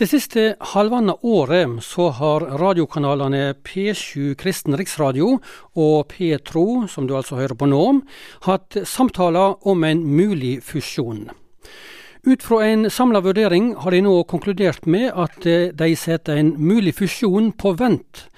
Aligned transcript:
Det 0.00 0.06
siste 0.08 0.54
halvannet 0.72 1.20
året 1.20 1.82
så 1.84 2.08
har 2.16 2.46
radiokanalene 2.60 3.52
P7 3.60 4.32
Kristen 4.40 4.76
Riksradio 4.78 5.34
og 5.76 6.08
Petro, 6.08 6.86
som 6.88 7.04
du 7.06 7.12
altså 7.18 7.36
hører 7.36 7.58
på 7.58 7.68
nå, 7.68 7.84
hatt 8.48 8.78
samtaler 8.88 9.58
om 9.68 9.84
en 9.84 10.00
mulig 10.08 10.62
fusjon. 10.64 11.26
Ut 12.24 12.42
fra 12.46 12.60
en 12.70 12.86
samla 12.90 13.20
vurdering 13.20 13.72
har 13.82 13.90
de 13.90 14.00
nå 14.06 14.14
konkludert 14.30 14.86
med 14.86 15.08
at 15.10 15.42
eh, 15.42 15.72
de 15.74 15.88
setter 15.98 16.38
en 16.38 16.52
mulig 16.54 16.94
fusjon 16.94 17.50
på 17.52 17.72
vent. 17.80 18.28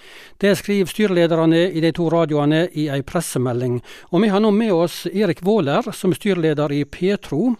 Det 0.41 0.55
skriver 0.57 0.89
styrelederne 0.89 1.67
i 1.69 1.83
de 1.85 1.91
to 1.93 2.09
radioene 2.09 2.65
i 2.73 2.89
ei 2.89 3.03
pressemelding. 3.05 3.83
Og 4.11 4.25
vi 4.25 4.33
har 4.33 4.41
nå 4.41 4.51
med 4.57 4.73
oss 4.73 5.05
Erik 5.13 5.45
Våler, 5.45 5.85
som 5.93 6.17
er 6.17 6.19
styreleder 6.19 6.73
i 6.73 6.83
Petro. 6.89 7.53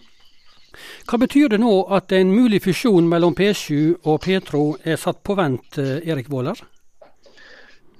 Hva 1.05 1.19
betyr 1.21 1.51
det 1.53 1.59
nå 1.61 1.73
at 1.95 2.13
en 2.15 2.31
mulig 2.33 2.61
fusjon 2.65 3.07
mellom 3.09 3.35
P7 3.37 4.05
og 4.05 4.21
Petro 4.25 4.63
er 4.83 4.99
satt 5.01 5.21
på 5.25 5.35
vent, 5.37 5.79
eh, 5.81 5.99
Erik 6.09 6.29
Våler? 6.31 6.61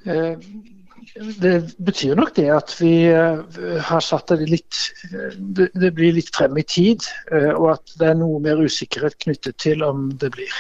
Eh, 0.06 0.36
det 1.40 1.56
betyr 1.80 2.16
nok 2.20 2.34
det 2.36 2.50
at 2.52 2.76
vi 2.80 3.08
eh, 3.08 3.82
har 3.90 4.04
satt 4.04 4.34
det 4.34 4.50
litt 4.50 4.80
Det 5.40 5.92
blir 5.96 6.16
litt 6.18 6.32
frem 6.36 6.58
i 6.58 6.64
tid, 6.64 7.06
og 7.56 7.70
at 7.78 7.98
det 8.00 8.10
er 8.12 8.18
noe 8.20 8.42
mer 8.44 8.60
usikkerhet 8.60 9.18
knyttet 9.24 9.58
til 9.62 9.84
om 9.86 10.10
det 10.20 10.34
blir. 10.36 10.52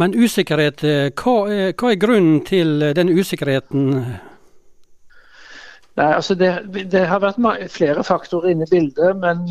Men 0.00 0.16
usikkerhet, 0.18 0.82
hva 1.14 1.34
er, 1.46 1.74
hva 1.78 1.92
er 1.92 2.00
grunnen 2.02 2.40
til 2.42 2.82
den 2.96 3.12
usikkerheten? 3.14 4.02
Nei, 5.94 6.10
altså 6.10 6.34
det, 6.34 6.50
det, 6.90 7.04
har 7.06 7.22
vært 7.22 7.38
flere 7.70 8.02
faktorer 8.02 8.50
inne 8.50 8.66
i 8.66 8.70
bildet, 8.72 9.14
men 9.20 9.44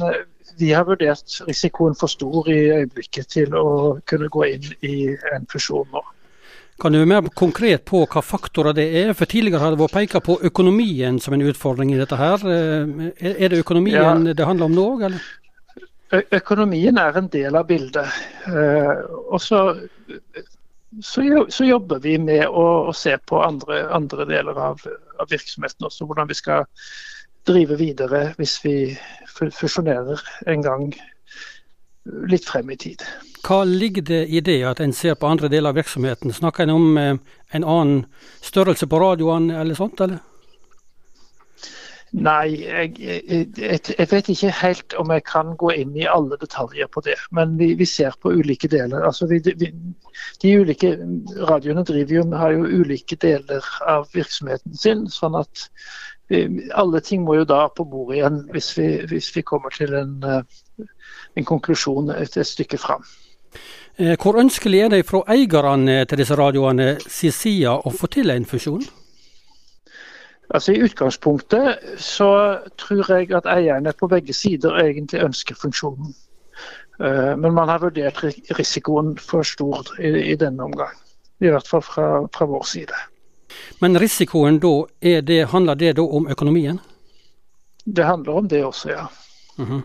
vi 0.59 0.73
har 0.75 0.87
vurdert 0.87 1.37
risikoen 1.47 1.95
for 1.95 2.11
stor 2.11 2.49
i 2.51 2.59
øyeblikket 2.81 3.29
til 3.31 3.55
å 3.55 3.99
kunne 4.09 4.27
gå 4.31 4.49
inn 4.51 4.67
i 4.83 4.97
en 5.33 5.47
fusjon 5.51 5.87
nå. 5.93 6.03
Kan 6.81 6.91
du 6.91 6.99
være 6.99 7.09
mer 7.11 7.29
konkret 7.37 7.85
på 7.87 8.01
hva 8.09 8.23
faktorer 8.25 8.75
det 8.75 8.87
er? 9.03 9.13
For 9.15 9.29
Tidligere 9.29 9.61
har 9.61 9.73
det 9.73 9.79
vært 9.79 9.93
pekt 9.95 10.17
på 10.25 10.39
økonomien 10.49 11.19
som 11.21 11.35
en 11.35 11.45
utfordring 11.45 11.93
i 11.93 11.99
dette. 11.99 12.17
her. 12.17 12.43
Eh, 12.43 13.35
er 13.37 13.53
det 13.53 13.61
økonomien 13.61 14.27
ja. 14.27 14.33
det 14.33 14.47
handler 14.47 14.65
om 14.65 14.75
nå? 14.75 14.87
eller? 15.05 15.29
Økonomien 16.13 16.97
er 16.97 17.17
en 17.17 17.29
del 17.33 17.55
av 17.55 17.69
bildet. 17.69 18.09
Eh, 18.47 19.05
og 19.29 19.39
så, 19.41 19.61
så 21.01 21.65
jobber 21.65 21.99
vi 22.03 22.17
med 22.21 22.45
å, 22.47 22.65
å 22.89 22.93
se 22.95 23.15
på 23.17 23.41
andre, 23.43 23.83
andre 23.93 24.27
deler 24.29 24.59
av, 24.59 24.83
av, 25.17 25.29
virksomheten 25.31 25.87
også, 25.87 26.05
hvordan 26.05 26.29
vi 26.29 26.37
skal 26.37 26.67
drive 27.47 27.77
videre 27.79 28.25
hvis 28.37 28.59
vi 28.63 28.75
fusjonerer 29.33 30.21
en 30.47 30.63
gang 30.63 30.91
litt 32.29 32.45
frem 32.47 32.69
i 32.71 32.77
tid. 32.79 33.03
Hva 33.43 33.63
ligger 33.67 34.05
det 34.07 34.21
i 34.31 34.39
det 34.43 34.61
at 34.67 34.79
en 34.83 34.93
ser 34.95 35.15
på 35.19 35.27
andre 35.27 35.49
deler 35.51 35.71
av 35.71 35.79
virksomheten? 35.79 36.31
Snakker 36.35 36.63
en 36.67 36.75
om 36.75 36.97
eh, 36.99 37.15
en 37.51 37.63
annen 37.63 38.05
størrelse 38.43 38.87
på 38.87 38.99
radioene 39.01 39.59
eller 39.59 39.75
sånt, 39.79 39.99
eller? 40.03 40.21
Nei, 42.13 42.61
jeg, 42.61 42.91
jeg, 43.01 43.47
jeg, 43.57 44.07
vet 44.11 44.27
ikke 44.29 44.51
helt 44.59 44.93
om 45.01 45.09
jeg 45.09 45.23
kan 45.25 45.55
gå 45.57 45.71
inn 45.81 45.95
i 45.97 46.05
alle 46.05 46.37
detaljer 46.37 46.89
på 46.93 47.01
det. 47.01 47.17
Men 47.33 47.55
vi, 47.57 47.71
vi 47.79 47.87
ser 47.89 48.13
på 48.21 48.35
ulike 48.37 48.69
deler. 48.69 49.01
Altså 49.01 49.25
vi, 49.31 49.39
vi, 49.41 49.71
de 50.43 50.53
ulike 50.61 50.93
radioene 51.49 51.85
driver 51.89 52.19
jo, 52.19 52.25
har 52.37 52.53
jo 52.53 52.83
ulike 52.83 53.17
deler 53.17 53.65
av 53.89 54.05
virksomheten 54.13 54.77
sin. 54.77 55.07
sånn 55.09 55.39
at 55.41 55.67
alle 56.73 57.01
ting 57.01 57.23
må 57.25 57.35
jo 57.35 57.45
da 57.45 57.67
på 57.69 57.85
bordet 57.85 58.17
igjen 58.17 58.39
hvis 58.53 58.71
vi, 58.77 58.87
hvis 59.09 59.29
vi 59.35 59.43
kommer 59.45 59.73
til 59.75 59.93
en, 59.97 60.15
eh, 60.23 60.87
en 61.37 61.45
konklusjon 61.45 62.13
et, 62.15 62.37
et 62.37 62.47
stykke 62.47 62.77
fram. 62.77 63.03
Eh, 63.97 64.15
hvor 64.21 64.39
ønskelig 64.39 64.79
er 64.85 64.89
det 64.89 65.05
fra 65.05 65.21
eierne 65.29 66.03
til 66.05 66.21
disse 66.21 66.37
radioene 66.37 66.95
sin 67.05 67.35
side 67.35 67.73
å 67.73 67.93
få 67.93 68.09
til 68.13 68.33
en 68.33 68.45
fusjon? 68.45 68.85
Altså 70.53 70.73
I 70.73 70.83
utgangspunktet 70.85 71.79
så 71.97 72.59
tror 72.77 73.07
jeg 73.09 73.31
at 73.33 73.47
eierne 73.49 73.93
på 73.97 74.07
begge 74.07 74.33
sider 74.37 74.77
egentlig 74.77 75.23
ønsker 75.25 75.57
funksjonen. 75.57 76.13
Eh, 76.99 77.33
men 77.37 77.53
man 77.53 77.69
har 77.69 77.81
vurdert 77.81 78.21
risikoen 78.59 79.15
for 79.17 79.43
stor 79.43 79.89
i, 79.99 80.35
denne 80.35 80.63
omgang. 80.63 80.93
I 81.41 81.49
hvert 81.49 81.67
fall 81.67 81.81
fra, 81.81 82.09
fra 82.33 82.45
vår 82.45 82.67
side. 82.69 82.99
Men 83.81 83.97
risikoen 83.99 84.59
da, 84.61 84.75
det, 85.01 85.39
handler 85.49 85.75
det 85.75 85.95
da 85.97 86.05
om 86.05 86.29
økonomien? 86.29 86.77
Det 87.85 88.05
handler 88.05 88.37
om 88.43 88.47
det 88.47 88.63
også, 88.65 88.89
ja. 88.89 89.07
Uh 89.57 89.71
-huh. 89.71 89.81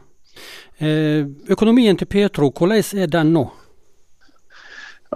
økonomien 1.50 1.96
til 1.96 2.06
Petro, 2.06 2.52
hvordan 2.58 2.84
er 2.96 3.06
den 3.06 3.32
nå? 3.32 3.50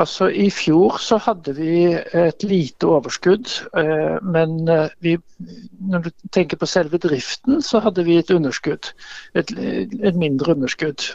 Altså 0.01 0.29
I 0.29 0.47
fjor 0.51 0.97
så 1.05 1.19
hadde 1.21 1.53
vi 1.57 1.73
et 1.93 2.45
lite 2.49 2.89
overskudd, 2.89 3.51
eh, 3.77 4.17
men 4.25 4.69
eh, 4.69 4.95
vi, 5.05 5.17
når 5.81 6.07
du 6.07 6.11
tenker 6.33 6.57
på 6.57 6.69
selve 6.71 7.01
driften, 7.03 7.61
så 7.63 7.83
hadde 7.85 8.05
vi 8.07 8.17
et 8.17 8.31
underskudd. 8.33 8.93
Et, 9.35 9.53
et 10.01 10.17
mindre 10.17 10.55
underskudd. 10.57 11.11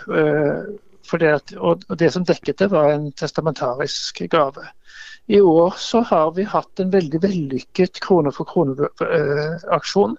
Det 1.07 1.27
at, 1.31 1.53
og 1.57 1.99
det 1.99 2.09
som 2.11 2.25
dekket 2.27 2.59
det, 2.59 2.67
var 2.71 2.91
en 2.91 3.11
testamentarisk 3.15 4.25
gave. 4.29 4.65
I 5.27 5.41
år 5.41 5.73
så 5.77 6.01
har 6.07 6.31
vi 6.38 6.45
hatt 6.47 6.79
en 6.79 6.91
veldig 6.93 7.19
vellykket 7.23 7.99
krone 8.03 8.31
for 8.31 8.47
krone-aksjon. 8.47 10.15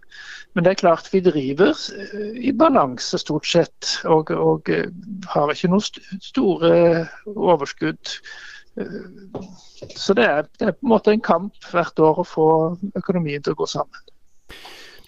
Men 0.52 0.66
det 0.66 0.72
er 0.72 0.80
klart 0.82 1.08
vi 1.12 1.22
driver 1.24 1.72
eh, 1.72 2.36
i 2.50 2.52
balanse 2.52 3.20
stort 3.20 3.46
sett, 3.48 3.94
og, 4.04 4.32
og 4.34 4.68
eh, 4.72 4.90
har 5.32 5.52
ikke 5.52 5.70
noen 5.72 6.20
store 6.24 6.72
overskudd. 7.32 8.14
Eh, 8.76 9.40
så 9.96 10.16
det 10.18 10.28
er, 10.28 10.44
det 10.58 10.68
er 10.68 10.76
på 10.76 10.88
en 10.88 10.92
måte 10.92 11.14
en 11.14 11.24
kamp 11.24 11.70
hvert 11.72 12.04
år 12.04 12.20
å 12.20 12.28
få 12.28 12.48
økonomien 12.98 13.44
til 13.44 13.56
å 13.56 13.62
gå 13.62 13.70
sammen. 13.70 14.04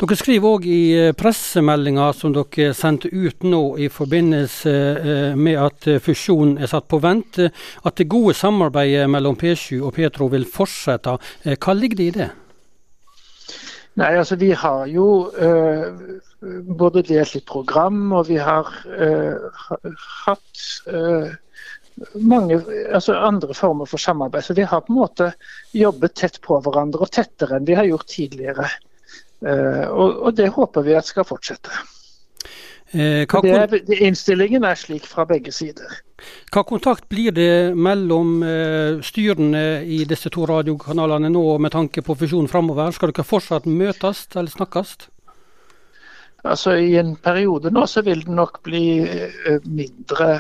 Dere 0.01 0.17
skriver 0.17 0.49
òg 0.49 0.63
i 0.65 0.83
eh, 0.97 1.11
pressemeldinga 1.13 2.07
som 2.17 2.33
dere 2.33 2.71
sendte 2.73 3.11
ut 3.13 3.45
nå 3.45 3.59
i 3.85 3.91
forbindelse 3.93 4.73
eh, 4.73 5.35
med 5.37 5.59
at 5.61 5.89
eh, 5.93 5.99
fusjonen 6.01 6.55
er 6.57 6.71
satt 6.73 6.87
på 6.89 7.03
vent, 7.05 7.37
at 7.37 7.99
det 8.01 8.07
gode 8.09 8.33
samarbeidet 8.39 9.05
mellom 9.13 9.37
P7 9.37 9.83
og 9.83 9.93
Petro 9.99 10.31
vil 10.33 10.49
fortsette. 10.49 11.19
Hva 11.53 11.77
ligger 11.77 12.01
det 12.01 12.07
i 12.07 12.17
det? 12.17 12.31
Nei, 14.01 14.11
altså 14.17 14.41
Vi 14.41 14.55
har 14.57 14.89
jo 14.89 15.07
uh, 15.37 15.93
både 16.81 17.03
delt 17.05 17.35
litt 17.37 17.45
program, 17.45 18.01
og 18.17 18.31
vi 18.31 18.39
har 18.41 18.71
uh, 18.89 19.73
hatt 20.25 20.67
uh, 20.89 21.29
mange 22.15 22.63
altså 22.89 23.19
andre 23.21 23.53
former 23.53 23.91
for 23.91 24.01
samarbeid. 24.01 24.47
Så 24.47 24.57
vi 24.57 24.65
har 24.65 24.87
på 24.87 24.95
en 24.95 25.03
måte 25.03 25.33
jobbet 25.77 26.17
tett 26.23 26.41
på 26.47 26.63
hverandre, 26.65 27.05
og 27.05 27.13
tettere 27.13 27.59
enn 27.59 27.69
vi 27.69 27.77
har 27.77 27.91
gjort 27.91 28.09
tidligere. 28.15 28.71
Eh, 29.47 29.89
og, 29.89 30.21
og, 30.21 30.37
det 30.37 30.51
håper 30.53 30.85
vi 30.85 30.97
at 30.99 31.09
skal 31.09 31.27
fortsette. 31.29 31.73
Eh, 32.91 33.23
det, 33.25 34.01
innstillingen 34.03 34.67
er 34.67 34.79
slik 34.79 35.07
fra 35.09 35.25
begge 35.29 35.53
sider. 35.55 36.01
Hva 36.53 36.65
kontakt 36.67 37.07
blir 37.09 37.33
det 37.33 37.77
mellom 37.79 38.43
eh, 38.45 38.99
styrene 39.07 39.81
i 39.87 40.03
disse 40.09 40.33
to 40.35 40.45
radiokanalene 40.51 41.31
nå 41.33 41.45
med 41.63 41.73
tanke 41.73 42.05
på 42.05 42.19
fusjon 42.19 42.51
framover? 42.51 42.93
Skal 42.93 43.15
dere 43.15 43.25
fortsatt 43.25 43.69
møtes 43.71 44.27
eller 44.35 44.53
snakkes? 44.53 44.97
Altså 46.41 46.75
I 46.81 46.95
en 46.97 47.15
periode 47.21 47.73
nå 47.73 47.85
så 47.89 48.03
vil 48.05 48.23
det 48.25 48.33
nok 48.33 48.63
bli 48.65 48.85
uh, 49.05 49.59
mindre. 49.69 50.39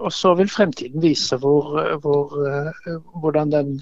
Og 0.00 0.10
så 0.16 0.32
vil 0.34 0.48
fremtiden 0.50 1.02
vise 1.02 1.36
hvor, 1.38 1.76
hvor, 2.00 2.32
hvordan 3.20 3.52
den 3.52 3.74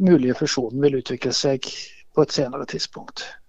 mulige 0.00 0.34
fusjonen 0.40 0.80
vil 0.80 0.96
utvikle 1.02 1.34
seg 1.36 1.68
på 2.14 2.22
et 2.22 2.32
senere 2.32 2.66
tidspunkt. 2.66 3.41